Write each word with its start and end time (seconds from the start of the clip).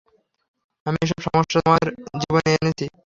আমি 0.85 0.97
এসব 1.05 1.19
সমস্যা 1.25 1.57
তোমার 1.59 1.83
জীবনে 2.21 2.49
এনেছি। 2.55 2.85